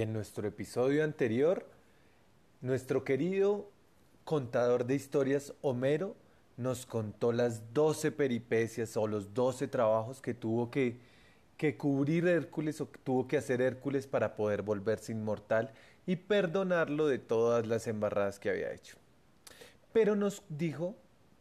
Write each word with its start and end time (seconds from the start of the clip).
En 0.00 0.14
nuestro 0.14 0.48
episodio 0.48 1.04
anterior, 1.04 1.66
nuestro 2.62 3.04
querido 3.04 3.70
contador 4.24 4.86
de 4.86 4.94
historias 4.94 5.52
Homero 5.60 6.16
nos 6.56 6.86
contó 6.86 7.32
las 7.32 7.74
doce 7.74 8.10
peripecias 8.10 8.96
o 8.96 9.06
los 9.06 9.34
doce 9.34 9.68
trabajos 9.68 10.22
que 10.22 10.32
tuvo 10.32 10.70
que, 10.70 10.96
que 11.58 11.76
cubrir 11.76 12.26
Hércules 12.26 12.80
o 12.80 12.90
que 12.90 12.98
tuvo 13.00 13.28
que 13.28 13.36
hacer 13.36 13.60
Hércules 13.60 14.06
para 14.06 14.36
poder 14.36 14.62
volverse 14.62 15.12
inmortal 15.12 15.70
y 16.06 16.16
perdonarlo 16.16 17.06
de 17.06 17.18
todas 17.18 17.66
las 17.66 17.86
embarradas 17.86 18.38
que 18.38 18.48
había 18.48 18.72
hecho. 18.72 18.96
Pero 19.92 20.16
nos 20.16 20.42
dijo 20.48 20.96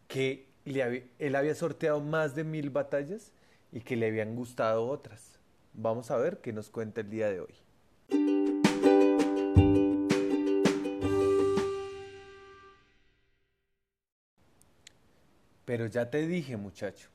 que 0.09 0.49
él 0.65 1.35
había 1.37 1.55
sorteado 1.55 2.01
más 2.01 2.35
de 2.35 2.43
mil 2.43 2.71
batallas 2.71 3.31
y 3.71 3.79
que 3.79 3.95
le 3.95 4.07
habían 4.07 4.35
gustado 4.35 4.85
otras. 4.85 5.39
Vamos 5.73 6.11
a 6.11 6.17
ver 6.17 6.39
qué 6.39 6.51
nos 6.51 6.69
cuenta 6.69 6.99
el 6.99 7.09
día 7.09 7.29
de 7.29 7.39
hoy. 7.39 7.68
Pero 15.69 15.85
ya 15.85 16.09
te 16.09 16.25
dije, 16.25 16.57
muchacho, 16.57 17.09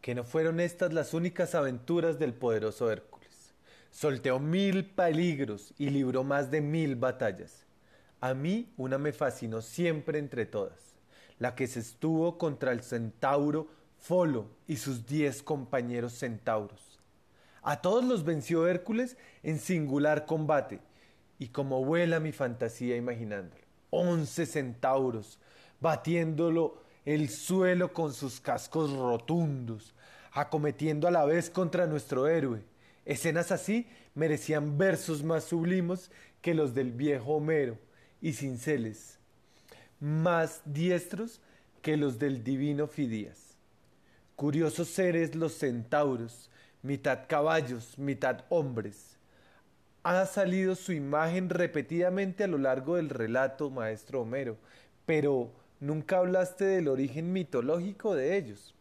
que 0.00 0.14
no 0.14 0.24
fueron 0.24 0.58
estas 0.58 0.94
las 0.94 1.12
únicas 1.12 1.54
aventuras 1.54 2.18
del 2.18 2.32
poderoso 2.32 2.90
Hércules. 2.90 3.52
Solteó 3.90 4.38
mil 4.38 4.86
peligros 4.86 5.74
y 5.76 5.90
libró 5.90 6.24
más 6.24 6.50
de 6.50 6.62
mil 6.62 6.96
batallas. 6.96 7.66
A 8.22 8.32
mí 8.32 8.72
una 8.78 8.96
me 8.96 9.12
fascinó 9.12 9.60
siempre 9.60 10.18
entre 10.18 10.46
todas, 10.46 10.94
la 11.38 11.54
que 11.54 11.66
se 11.66 11.80
estuvo 11.80 12.38
contra 12.38 12.72
el 12.72 12.80
centauro 12.80 13.68
Folo 13.98 14.48
y 14.66 14.78
sus 14.78 15.04
diez 15.04 15.42
compañeros 15.42 16.14
centauros. 16.14 17.02
A 17.60 17.82
todos 17.82 18.02
los 18.02 18.24
venció 18.24 18.66
Hércules 18.66 19.18
en 19.42 19.58
singular 19.58 20.24
combate, 20.24 20.80
y 21.38 21.48
como 21.48 21.84
vuela 21.84 22.18
mi 22.18 22.32
fantasía 22.32 22.96
imaginándolo. 22.96 23.60
Once 23.90 24.46
centauros, 24.46 25.38
batiéndolo 25.82 26.88
el 27.04 27.28
suelo 27.28 27.92
con 27.92 28.12
sus 28.12 28.40
cascos 28.40 28.92
rotundos, 28.92 29.94
acometiendo 30.32 31.08
a 31.08 31.10
la 31.10 31.24
vez 31.24 31.50
contra 31.50 31.86
nuestro 31.86 32.28
héroe. 32.28 32.62
Escenas 33.04 33.50
así 33.50 33.86
merecían 34.14 34.78
versos 34.78 35.22
más 35.22 35.44
sublimes 35.44 36.10
que 36.42 36.54
los 36.54 36.74
del 36.74 36.92
viejo 36.92 37.36
Homero 37.36 37.78
y 38.20 38.34
cinceles, 38.34 39.18
más 39.98 40.62
diestros 40.64 41.40
que 41.82 41.96
los 41.96 42.18
del 42.18 42.44
divino 42.44 42.86
Fidías. 42.86 43.56
Curiosos 44.36 44.88
seres 44.88 45.34
los 45.34 45.54
centauros, 45.54 46.50
mitad 46.82 47.20
caballos, 47.28 47.98
mitad 47.98 48.44
hombres. 48.48 49.16
Ha 50.02 50.24
salido 50.24 50.74
su 50.76 50.92
imagen 50.92 51.50
repetidamente 51.50 52.44
a 52.44 52.46
lo 52.46 52.56
largo 52.56 52.96
del 52.96 53.10
relato, 53.10 53.68
maestro 53.70 54.22
Homero, 54.22 54.56
pero 55.04 55.52
nunca 55.80 56.18
hablaste 56.18 56.64
del 56.64 56.88
origen 56.88 57.32
mitológico 57.32 58.14
de 58.14 58.36
ellos. 58.36 58.74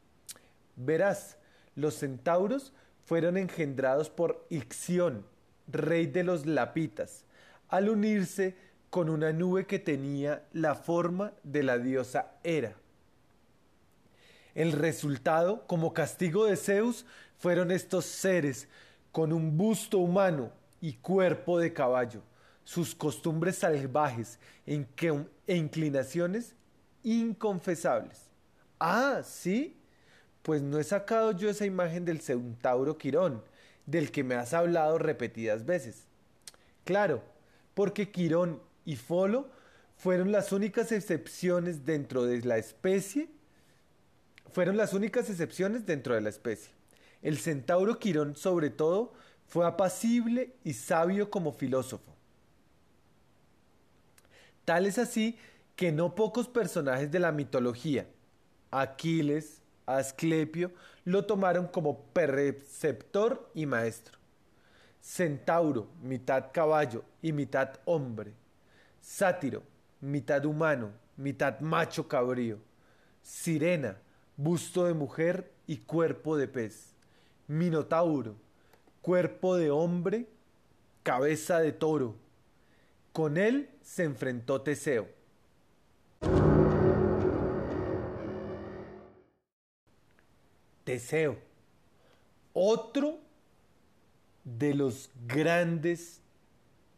Verás, 0.76 1.38
los 1.76 1.96
centauros 1.96 2.74
fueron 3.06 3.38
engendrados 3.38 4.10
por 4.10 4.46
Ixión, 4.50 5.26
rey 5.68 6.06
de 6.06 6.24
los 6.24 6.46
Lapitas, 6.46 7.26
al 7.70 7.90
unirse 7.90 8.56
con 8.90 9.10
una 9.10 9.32
nube 9.32 9.66
que 9.66 9.80
tenía 9.80 10.44
la 10.54 10.76
forma 10.76 11.34
de 11.44 11.64
la 11.64 11.78
diosa 11.78 12.32
Hera. 12.44 12.76
El 14.56 14.74
resultado, 14.74 15.66
como 15.68 15.94
castigo 15.94 16.46
de 16.46 16.58
Zeus, 16.58 17.06
fueron 17.38 17.72
estos 17.72 18.06
seres 18.06 18.68
con 19.12 19.32
un 19.32 19.58
busto 19.58 20.00
humano 20.00 20.52
y 20.82 20.94
cuerpo 20.94 21.60
de 21.60 21.72
caballo, 21.72 22.22
sus 22.64 22.94
costumbres 22.94 23.58
salvajes 23.58 24.40
e 24.66 24.86
inclinaciones 25.48 26.56
inconfesables. 27.14 28.30
Ah, 28.80 29.22
sí, 29.24 29.78
pues 30.42 30.62
no 30.62 30.80
he 30.80 30.84
sacado 30.84 31.32
yo 31.32 31.50
esa 31.50 31.66
imagen 31.66 32.06
del 32.06 32.22
centauro 32.22 32.98
Quirón, 32.98 33.44
del 33.86 34.12
que 34.12 34.24
me 34.24 34.36
has 34.36 34.54
hablado 34.54 34.98
repetidas 34.98 35.66
veces. 35.66 36.04
Claro, 36.86 37.24
porque 37.74 38.12
Quirón 38.12 38.62
y 38.86 38.96
Folo 38.96 39.50
fueron 39.98 40.32
las 40.32 40.52
únicas 40.52 40.92
excepciones 40.92 41.86
dentro 41.86 42.24
de 42.24 42.42
la 42.42 42.58
especie, 42.58 43.30
fueron 44.52 44.78
las 44.78 44.94
únicas 44.94 45.30
excepciones 45.30 45.86
dentro 45.86 46.16
de 46.16 46.22
la 46.22 46.30
especie. 46.30 46.72
El 47.22 47.38
centauro 47.38 48.00
Quirón, 48.00 48.36
sobre 48.36 48.70
todo, 48.70 49.14
fue 49.48 49.66
apacible 49.66 50.54
y 50.64 50.74
sabio 50.74 51.30
como 51.30 51.52
filósofo. 51.52 52.16
Tal 54.64 54.86
es 54.86 54.98
así 54.98 55.38
que 55.80 55.94
no 55.94 56.14
pocos 56.14 56.50
personajes 56.50 57.10
de 57.10 57.20
la 57.20 57.32
mitología, 57.32 58.06
Aquiles, 58.70 59.62
Asclepio, 59.86 60.74
lo 61.06 61.26
tomaron 61.26 61.68
como 61.68 62.04
preceptor 62.08 63.50
y 63.54 63.66
maestro. 63.66 64.20
Centauro, 65.02 65.88
mitad 66.02 66.48
caballo 66.52 67.06
y 67.22 67.32
mitad 67.32 67.80
hombre. 67.86 68.34
Sátiro, 69.00 69.64
mitad 70.02 70.44
humano, 70.44 70.92
mitad 71.16 71.62
macho 71.62 72.10
cabrío. 72.10 72.58
Sirena, 73.22 73.96
busto 74.36 74.84
de 74.84 74.94
mujer 74.94 75.50
y 75.66 75.78
cuerpo 75.78 76.36
de 76.36 76.50
pez. 76.50 76.94
Minotauro, 77.48 78.36
cuerpo 79.02 79.56
de 79.56 79.72
hombre, 79.72 80.28
cabeza 81.04 81.62
de 81.62 81.72
toro. 81.72 82.18
Con 83.14 83.38
él 83.38 83.70
se 83.82 84.04
enfrentó 84.04 84.60
Teseo 84.62 85.19
Teseo, 91.00 91.38
otro 92.52 93.20
de 94.44 94.74
los 94.74 95.10
grandes 95.28 96.20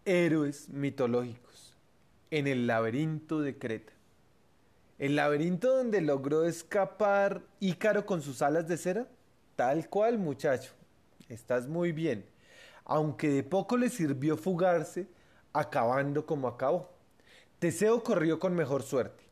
héroes 0.05 0.69
mitológicos 0.69 1.75
en 2.31 2.47
el 2.47 2.65
laberinto 2.65 3.41
de 3.41 3.59
Creta. 3.59 3.93
El 4.97 5.17
laberinto 5.17 5.77
donde 5.77 6.01
logró 6.01 6.45
escapar 6.45 7.43
Ícaro 7.59 8.07
con 8.07 8.23
sus 8.23 8.41
alas 8.41 8.67
de 8.67 8.77
cera. 8.77 9.07
Tal 9.55 9.87
cual, 9.87 10.17
muchacho. 10.17 10.71
Estás 11.29 11.67
muy 11.67 11.91
bien. 11.91 12.25
Aunque 12.85 13.29
de 13.29 13.43
poco 13.43 13.77
le 13.77 13.89
sirvió 13.89 14.35
fugarse, 14.35 15.05
acabando 15.53 16.25
como 16.25 16.47
acabó. 16.47 16.89
Teseo 17.59 18.01
corrió 18.01 18.39
con 18.39 18.55
mejor 18.55 18.81
suerte. 18.81 19.23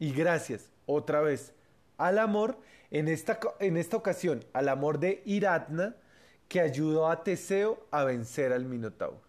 Y 0.00 0.10
gracias, 0.10 0.68
otra 0.86 1.20
vez, 1.20 1.54
al 2.00 2.18
amor, 2.18 2.58
en 2.90 3.08
esta, 3.08 3.38
en 3.60 3.76
esta 3.76 3.96
ocasión 3.96 4.44
al 4.52 4.68
amor 4.68 4.98
de 4.98 5.22
Iratna, 5.24 5.96
que 6.48 6.60
ayudó 6.60 7.08
a 7.08 7.22
Teseo 7.22 7.86
a 7.90 8.04
vencer 8.04 8.52
al 8.52 8.64
Minotauro 8.64 9.20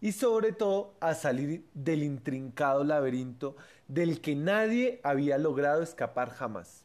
y 0.00 0.12
sobre 0.12 0.52
todo 0.52 0.94
a 1.00 1.14
salir 1.14 1.64
del 1.72 2.02
intrincado 2.02 2.84
laberinto 2.84 3.56
del 3.88 4.20
que 4.20 4.34
nadie 4.34 5.00
había 5.02 5.38
logrado 5.38 5.82
escapar 5.82 6.30
jamás. 6.30 6.84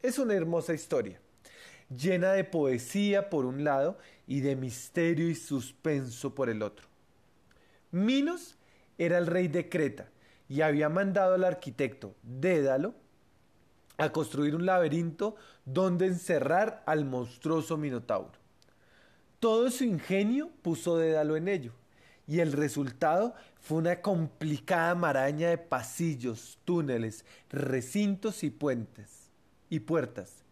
Es 0.00 0.18
una 0.18 0.34
hermosa 0.34 0.74
historia, 0.74 1.20
llena 1.88 2.32
de 2.32 2.44
poesía 2.44 3.30
por 3.30 3.46
un 3.46 3.64
lado 3.64 3.98
y 4.26 4.40
de 4.40 4.54
misterio 4.54 5.28
y 5.28 5.34
suspenso 5.34 6.34
por 6.34 6.48
el 6.48 6.62
otro. 6.62 6.86
Minos 7.90 8.56
era 8.98 9.18
el 9.18 9.26
rey 9.26 9.48
de 9.48 9.68
Creta 9.68 10.08
y 10.48 10.60
había 10.60 10.88
mandado 10.88 11.34
al 11.34 11.44
arquitecto 11.44 12.14
Dédalo 12.22 12.94
a 13.98 14.10
construir 14.10 14.54
un 14.54 14.66
laberinto 14.66 15.36
donde 15.64 16.06
encerrar 16.06 16.82
al 16.86 17.04
monstruoso 17.04 17.76
Minotauro. 17.76 18.32
Todo 19.38 19.70
su 19.70 19.84
ingenio 19.84 20.50
puso 20.62 20.96
Dédalo 20.96 21.36
en 21.36 21.48
ello, 21.48 21.72
y 22.26 22.40
el 22.40 22.52
resultado 22.52 23.34
fue 23.60 23.78
una 23.78 24.00
complicada 24.00 24.94
maraña 24.94 25.50
de 25.50 25.58
pasillos, 25.58 26.58
túneles, 26.64 27.24
recintos 27.50 28.44
y 28.44 28.50
puentes 28.50 29.30
y 29.68 29.80
puertas, 29.80 30.44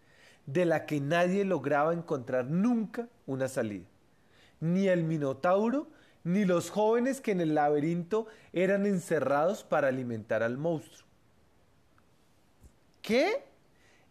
de 0.46 0.64
la 0.64 0.86
que 0.86 1.00
nadie 1.00 1.44
lograba 1.44 1.92
encontrar 1.92 2.46
nunca 2.46 3.08
una 3.26 3.48
salida. 3.48 3.86
Ni 4.58 4.88
el 4.88 5.04
Minotauro, 5.04 5.88
ni 6.24 6.44
los 6.44 6.70
jóvenes 6.70 7.20
que 7.20 7.32
en 7.32 7.40
el 7.40 7.54
laberinto 7.54 8.26
eran 8.52 8.86
encerrados 8.86 9.64
para 9.64 9.88
alimentar 9.88 10.42
al 10.42 10.58
monstruo. 10.58 11.09
¿Qué? 13.02 13.44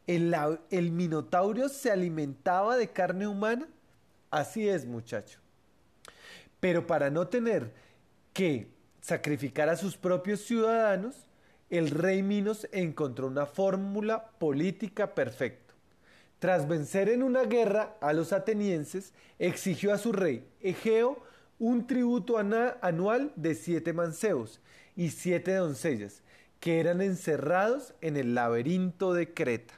¿El, 0.07 0.35
¿El, 0.71 0.91
Minotauro 0.91 1.69
se 1.69 1.91
alimentaba 1.91 2.77
de 2.77 2.89
carne 2.89 3.27
humana? 3.27 3.67
Así 4.31 4.67
es, 4.67 4.85
muchacho. 4.85 5.39
Pero 6.59 6.87
para 6.87 7.09
no 7.09 7.27
tener 7.27 7.71
que 8.33 8.67
sacrificar 9.01 9.69
a 9.69 9.77
sus 9.77 9.97
propios 9.97 10.41
ciudadanos, 10.41 11.15
el 11.69 11.91
rey 11.91 12.23
Minos 12.23 12.67
encontró 12.71 13.27
una 13.27 13.45
fórmula 13.45 14.31
política 14.39 15.13
perfecta. 15.13 15.73
Tras 16.39 16.67
vencer 16.67 17.09
en 17.09 17.21
una 17.21 17.43
guerra 17.43 17.97
a 18.01 18.13
los 18.13 18.33
atenienses, 18.33 19.13
exigió 19.37 19.93
a 19.93 19.97
su 19.97 20.11
rey 20.11 20.47
Egeo 20.61 21.21
un 21.59 21.85
tributo 21.85 22.37
anual 22.37 23.33
de 23.35 23.53
siete 23.53 23.93
manceos 23.93 24.61
y 24.95 25.09
siete 25.09 25.53
doncellas, 25.53 26.23
que 26.59 26.79
eran 26.79 27.01
encerrados 27.01 27.93
en 28.01 28.17
el 28.17 28.35
laberinto 28.35 29.13
de 29.13 29.33
Creta. 29.33 29.75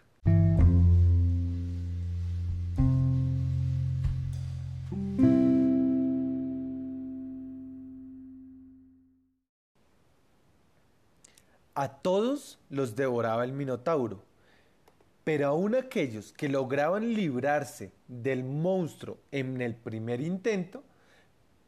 A 11.73 11.87
todos 12.01 12.59
los 12.69 12.95
devoraba 12.95 13.43
el 13.43 13.53
Minotauro, 13.53 14.23
pero 15.23 15.47
aún 15.47 15.73
aquellos 15.73 16.33
que 16.33 16.49
lograban 16.49 17.13
librarse 17.13 17.91
del 18.07 18.43
monstruo 18.43 19.17
en 19.31 19.61
el 19.61 19.75
primer 19.75 20.21
intento, 20.21 20.83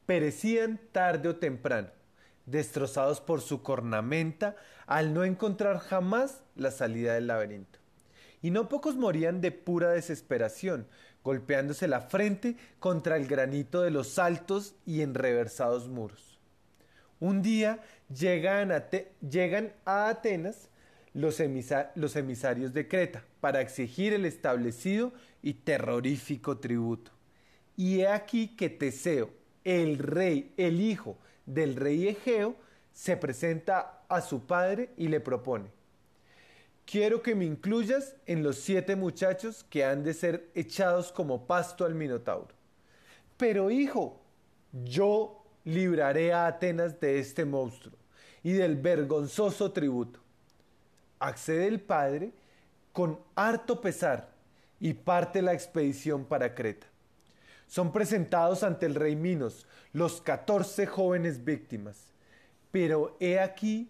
perecían 0.05 0.79
tarde 0.91 1.29
o 1.29 1.35
temprano, 1.37 1.89
destrozados 2.45 3.21
por 3.21 3.41
su 3.41 3.61
cornamenta 3.61 4.55
al 4.85 5.13
no 5.13 5.23
encontrar 5.23 5.79
jamás 5.79 6.41
la 6.55 6.71
salida 6.71 7.13
del 7.13 7.27
laberinto. 7.27 7.79
Y 8.41 8.51
no 8.51 8.67
pocos 8.67 8.95
morían 8.95 9.39
de 9.39 9.51
pura 9.51 9.91
desesperación, 9.91 10.87
golpeándose 11.23 11.87
la 11.87 12.01
frente 12.01 12.57
contra 12.79 13.15
el 13.15 13.27
granito 13.27 13.81
de 13.81 13.91
los 13.91 14.19
altos 14.19 14.75
y 14.85 15.01
enreversados 15.01 15.87
muros. 15.87 16.39
Un 17.19 17.41
día 17.41 17.79
llegan 18.09 18.71
a, 18.73 20.09
Atenas 20.09 20.69
los, 21.13 21.41
los 21.95 22.15
emisarios 22.17 22.73
de 22.73 22.87
Creta 22.89 23.23
para 23.39 23.61
exigir 23.61 24.11
el 24.11 24.25
establecido 24.25 25.13
y 25.41 25.53
terrorífico 25.53 26.57
tributo. 26.57 27.11
Y 27.77 28.01
he 28.01 28.07
aquí 28.09 28.49
que 28.49 28.69
Teseo, 28.69 29.29
el 29.63 29.97
rey, 29.99 30.53
el 30.57 30.81
hijo 30.81 31.17
del 31.45 31.75
rey 31.75 32.07
Egeo, 32.07 32.55
se 32.93 33.17
presenta 33.17 34.03
a 34.07 34.21
su 34.21 34.45
padre 34.45 34.91
y 34.97 35.07
le 35.07 35.19
propone, 35.19 35.69
quiero 36.85 37.21
que 37.21 37.35
me 37.35 37.45
incluyas 37.45 38.15
en 38.25 38.43
los 38.43 38.57
siete 38.57 38.95
muchachos 38.95 39.65
que 39.69 39.83
han 39.83 40.03
de 40.03 40.13
ser 40.13 40.49
echados 40.53 41.11
como 41.11 41.47
pasto 41.47 41.85
al 41.85 41.95
Minotauro. 41.95 42.53
Pero 43.37 43.71
hijo, 43.71 44.21
yo 44.71 45.43
libraré 45.63 46.33
a 46.33 46.47
Atenas 46.47 46.99
de 46.99 47.19
este 47.19 47.45
monstruo 47.45 47.97
y 48.43 48.53
del 48.53 48.75
vergonzoso 48.75 49.71
tributo. 49.71 50.19
Accede 51.19 51.67
el 51.67 51.79
padre 51.79 52.31
con 52.91 53.19
harto 53.35 53.81
pesar 53.81 54.33
y 54.79 54.93
parte 54.93 55.41
la 55.41 55.53
expedición 55.53 56.25
para 56.25 56.53
Creta. 56.53 56.87
Son 57.73 57.91
presentados 57.91 58.61
ante 58.61 58.85
el 58.85 58.93
rey 58.93 59.15
Minos 59.15 59.65
los 59.93 60.21
catorce 60.21 60.85
jóvenes 60.85 61.43
víctimas, 61.43 62.13
pero 62.69 63.17
he 63.19 63.39
aquí 63.39 63.89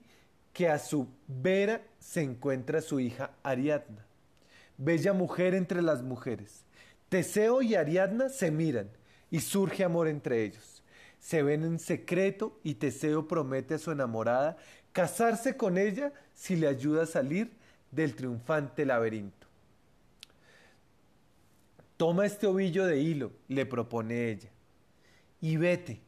que 0.54 0.70
a 0.70 0.80
su 0.80 1.10
vera 1.28 1.82
se 2.00 2.22
encuentra 2.22 2.80
su 2.80 3.02
hija 3.02 3.32
Ariadna, 3.44 4.06
bella 4.78 5.12
mujer 5.12 5.54
entre 5.54 5.82
las 5.82 6.02
mujeres. 6.02 6.64
Teseo 7.10 7.62
y 7.62 7.76
Ariadna 7.76 8.30
se 8.30 8.52
miran 8.52 8.90
y 9.30 9.42
surge 9.42 9.84
amor 9.84 10.08
entre 10.08 10.46
ellos. 10.46 10.82
Se 11.20 11.44
ven 11.44 11.66
en 11.66 11.78
secreto 11.78 12.58
y 12.64 12.76
Teseo 12.76 13.28
promete 13.28 13.74
a 13.74 13.80
su 13.80 13.92
enamorada 13.92 14.56
casarse 14.94 15.58
con 15.58 15.78
ella 15.78 16.14
si 16.34 16.56
le 16.56 16.68
ayuda 16.68 17.04
a 17.04 17.06
salir 17.06 17.52
del 17.92 18.16
triunfante 18.16 18.86
laberinto. 18.86 19.43
Toma 21.98 22.26
este 22.26 22.48
ovillo 22.48 22.86
de 22.86 23.00
hilo, 23.00 23.32
le 23.48 23.66
propone 23.66 24.30
ella, 24.30 24.50
y 25.42 25.58
vete, 25.58 26.02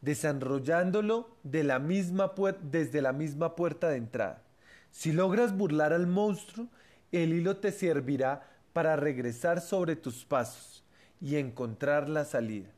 desenrollándolo 0.00 1.36
de 1.42 1.64
la 1.64 1.78
misma 1.78 2.32
desde 2.60 3.00
la 3.00 3.12
misma 3.12 3.56
puerta 3.56 3.88
de 3.88 3.96
entrada. 3.96 4.42
Si 4.90 5.12
logras 5.12 5.56
burlar 5.56 5.92
al 5.92 6.06
monstruo, 6.06 6.68
el 7.12 7.32
hilo 7.32 7.56
te 7.56 7.72
servirá 7.72 8.48
para 8.72 8.96
regresar 8.96 9.60
sobre 9.60 9.96
tus 9.96 10.24
pasos 10.24 10.84
y 11.20 11.36
encontrar 11.36 12.08
la 12.08 12.24
salida 12.24 12.70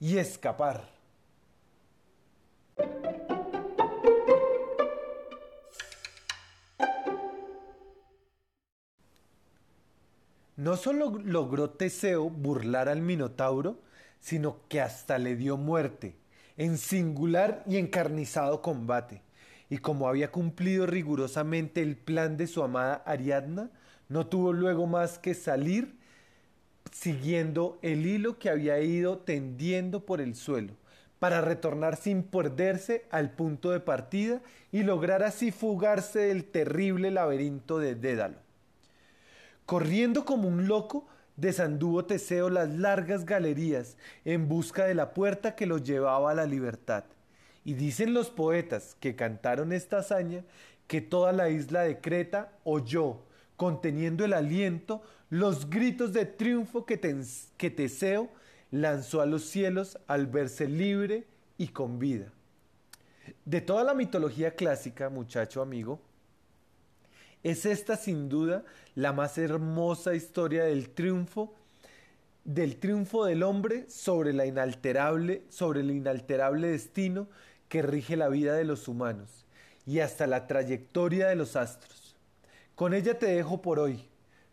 y 0.00 0.18
escapar. 0.18 0.88
No 10.56 10.78
solo 10.78 11.18
logró 11.22 11.68
Teseo 11.68 12.30
burlar 12.30 12.88
al 12.88 13.02
Minotauro, 13.02 13.78
sino 14.20 14.60
que 14.68 14.80
hasta 14.80 15.18
le 15.18 15.36
dio 15.36 15.58
muerte, 15.58 16.16
en 16.56 16.78
singular 16.78 17.62
y 17.66 17.76
encarnizado 17.76 18.62
combate. 18.62 19.20
Y 19.68 19.78
como 19.78 20.08
había 20.08 20.32
cumplido 20.32 20.86
rigurosamente 20.86 21.82
el 21.82 21.96
plan 21.96 22.38
de 22.38 22.46
su 22.46 22.62
amada 22.62 23.02
Ariadna, 23.04 23.70
no 24.08 24.28
tuvo 24.28 24.54
luego 24.54 24.86
más 24.86 25.18
que 25.18 25.34
salir 25.34 25.98
siguiendo 26.90 27.78
el 27.82 28.06
hilo 28.06 28.38
que 28.38 28.48
había 28.48 28.80
ido 28.80 29.18
tendiendo 29.18 30.06
por 30.06 30.22
el 30.22 30.34
suelo, 30.34 30.72
para 31.18 31.42
retornar 31.42 31.96
sin 31.96 32.22
perderse 32.22 33.04
al 33.10 33.30
punto 33.30 33.72
de 33.72 33.80
partida 33.80 34.40
y 34.72 34.84
lograr 34.84 35.22
así 35.22 35.50
fugarse 35.50 36.20
del 36.20 36.44
terrible 36.44 37.10
laberinto 37.10 37.78
de 37.78 37.94
Dédalo. 37.94 38.45
Corriendo 39.66 40.24
como 40.24 40.48
un 40.48 40.68
loco, 40.68 41.06
desanduvo 41.36 42.04
Teseo 42.04 42.48
las 42.50 42.70
largas 42.70 43.26
galerías 43.26 43.96
en 44.24 44.48
busca 44.48 44.84
de 44.84 44.94
la 44.94 45.12
puerta 45.12 45.56
que 45.56 45.66
lo 45.66 45.78
llevaba 45.78 46.30
a 46.30 46.34
la 46.34 46.46
libertad. 46.46 47.04
Y 47.64 47.74
dicen 47.74 48.14
los 48.14 48.30
poetas 48.30 48.96
que 49.00 49.16
cantaron 49.16 49.72
esta 49.72 49.98
hazaña 49.98 50.44
que 50.86 51.00
toda 51.00 51.32
la 51.32 51.48
isla 51.48 51.82
de 51.82 52.00
Creta 52.00 52.52
oyó, 52.62 53.18
conteniendo 53.56 54.24
el 54.24 54.34
aliento, 54.34 55.02
los 55.30 55.68
gritos 55.68 56.12
de 56.12 56.26
triunfo 56.26 56.86
que, 56.86 56.96
Teseo 56.96 58.28
lanzó 58.70 59.20
a 59.20 59.26
los 59.26 59.44
cielos 59.44 59.98
al 60.06 60.28
verse 60.28 60.68
libre 60.68 61.26
y 61.58 61.68
con 61.68 61.98
vida. 61.98 62.32
De 63.44 63.60
toda 63.60 63.82
la 63.82 63.94
mitología 63.94 64.54
clásica, 64.54 65.08
muchacho 65.08 65.60
amigo, 65.60 66.00
es 67.42 67.66
esta 67.66 67.96
sin 67.96 68.28
duda 68.28 68.64
la 68.94 69.12
más 69.12 69.38
hermosa 69.38 70.14
historia 70.14 70.64
del 70.64 70.90
triunfo 70.90 71.54
del 72.44 72.76
triunfo 72.76 73.24
del 73.24 73.42
hombre 73.42 73.90
sobre 73.90 74.32
la 74.32 74.46
inalterable 74.46 75.42
sobre 75.48 75.80
el 75.80 75.90
inalterable 75.90 76.68
destino 76.68 77.26
que 77.68 77.82
rige 77.82 78.16
la 78.16 78.28
vida 78.28 78.54
de 78.54 78.64
los 78.64 78.86
humanos 78.86 79.44
y 79.84 79.98
hasta 79.98 80.26
la 80.26 80.46
trayectoria 80.46 81.28
de 81.28 81.36
los 81.36 81.56
astros. 81.56 82.16
Con 82.74 82.94
ella 82.94 83.18
te 83.18 83.26
dejo 83.26 83.62
por 83.62 83.78
hoy. 83.78 84.08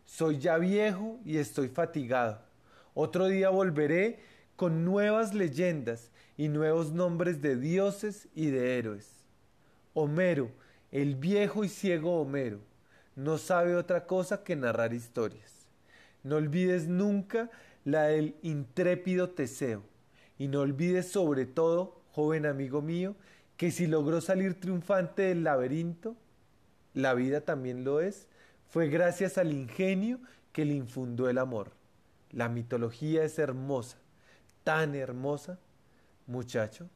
Soy 0.06 0.38
ya 0.38 0.58
viejo 0.58 1.18
y 1.24 1.38
estoy 1.38 1.68
fatigado. 1.68 2.40
Otro 2.94 3.26
día 3.26 3.50
volveré 3.50 4.20
con 4.56 4.84
nuevas 4.84 5.34
leyendas 5.34 6.10
y 6.36 6.48
nuevos 6.48 6.92
nombres 6.92 7.42
de 7.42 7.56
dioses 7.56 8.28
y 8.34 8.46
de 8.46 8.78
héroes. 8.78 9.24
Homero, 9.92 10.50
el 10.90 11.16
viejo 11.16 11.64
y 11.64 11.68
ciego 11.68 12.20
Homero 12.20 12.60
no 13.16 13.38
sabe 13.38 13.76
otra 13.76 14.06
cosa 14.06 14.42
que 14.42 14.56
narrar 14.56 14.92
historias. 14.92 15.66
No 16.22 16.36
olvides 16.36 16.88
nunca 16.88 17.50
la 17.84 18.04
del 18.04 18.34
intrépido 18.42 19.30
Teseo, 19.30 19.82
y 20.38 20.48
no 20.48 20.60
olvides 20.60 21.08
sobre 21.08 21.46
todo, 21.46 22.00
joven 22.12 22.46
amigo 22.46 22.82
mío, 22.82 23.14
que 23.56 23.70
si 23.70 23.86
logró 23.86 24.20
salir 24.20 24.58
triunfante 24.58 25.22
del 25.22 25.44
laberinto, 25.44 26.16
la 26.92 27.14
vida 27.14 27.40
también 27.42 27.84
lo 27.84 28.00
es, 28.00 28.26
fue 28.68 28.88
gracias 28.88 29.38
al 29.38 29.52
ingenio 29.52 30.18
que 30.52 30.64
le 30.64 30.74
infundó 30.74 31.28
el 31.28 31.38
amor. 31.38 31.72
La 32.30 32.48
mitología 32.48 33.22
es 33.24 33.38
hermosa, 33.38 33.98
tan 34.64 34.94
hermosa, 34.94 35.58
muchacho. 36.26 36.88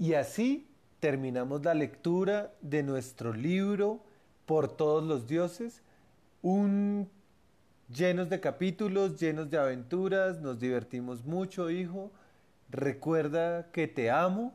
Y 0.00 0.14
así 0.14 0.66
terminamos 0.98 1.62
la 1.62 1.74
lectura 1.74 2.54
de 2.62 2.82
nuestro 2.82 3.34
libro 3.34 4.02
Por 4.46 4.74
todos 4.74 5.04
los 5.04 5.28
dioses, 5.28 5.82
un 6.40 7.10
llenos 7.94 8.30
de 8.30 8.40
capítulos, 8.40 9.20
llenos 9.20 9.50
de 9.50 9.58
aventuras, 9.58 10.40
nos 10.40 10.58
divertimos 10.58 11.26
mucho, 11.26 11.68
hijo. 11.68 12.10
Recuerda 12.70 13.70
que 13.72 13.88
te 13.88 14.10
amo, 14.10 14.54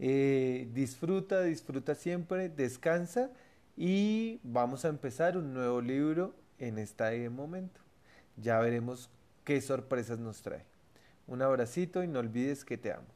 eh, 0.00 0.68
disfruta, 0.74 1.42
disfruta 1.42 1.94
siempre, 1.94 2.48
descansa 2.48 3.30
y 3.76 4.40
vamos 4.42 4.84
a 4.84 4.88
empezar 4.88 5.36
un 5.36 5.54
nuevo 5.54 5.80
libro 5.80 6.34
en 6.58 6.78
este 6.78 7.30
momento. 7.30 7.80
Ya 8.36 8.58
veremos 8.58 9.10
qué 9.44 9.60
sorpresas 9.60 10.18
nos 10.18 10.42
trae. 10.42 10.64
Un 11.28 11.40
abracito 11.40 12.02
y 12.02 12.08
no 12.08 12.18
olvides 12.18 12.64
que 12.64 12.76
te 12.76 12.92
amo. 12.92 13.15